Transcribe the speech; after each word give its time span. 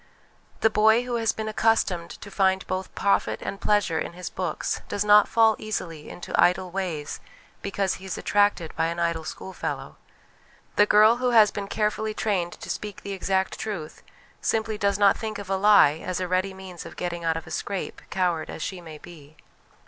The 0.61 0.71
boy 0.71 1.03
who 1.03 1.17
has 1.17 1.31
been 1.31 1.47
accustomed 1.47 2.09
to 2.09 2.31
find 2.31 2.65
both 2.65 2.95
profit 2.95 3.39
and 3.43 3.61
pleasure 3.61 3.99
in 3.99 4.13
his 4.13 4.31
books 4.31 4.81
does 4.89 5.05
not 5.05 5.27
fall 5.27 5.55
easily 5.59 6.09
into 6.09 6.33
idle 6.41 6.71
ways 6.71 7.19
because 7.61 7.93
he 8.01 8.05
is 8.05 8.17
attracted 8.17 8.75
by 8.75 8.87
an 8.87 8.99
idle 8.99 9.23
schoolfellow. 9.23 9.97
The 10.75 10.87
girl 10.87 11.17
who 11.17 11.29
has 11.37 11.51
been 11.51 11.67
carefully 11.67 12.15
trained 12.15 12.53
to 12.53 12.69
speak 12.71 13.03
the 13.03 13.11
exact 13.13 13.59
truth 13.59 14.01
simply 14.41 14.75
does 14.75 14.97
not 14.97 15.17
think 15.19 15.37
of 15.37 15.51
a 15.51 15.55
lie 15.55 16.01
as 16.03 16.19
a 16.19 16.27
ready 16.27 16.55
means 16.55 16.83
of 16.83 16.95
getting 16.95 17.23
out 17.23 17.37
of 17.37 17.45
a 17.45 17.51
scrape, 17.51 18.01
coward 18.09 18.49
as 18.49 18.63
she 18.63 18.81
may 18.81 18.97
be. 18.97 19.37